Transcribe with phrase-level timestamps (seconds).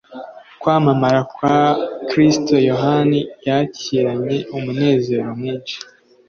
[0.59, 1.57] Kwamamara kwa
[2.07, 3.17] Kristo Yohana
[3.47, 5.77] yakiranye umunezero mwinshi,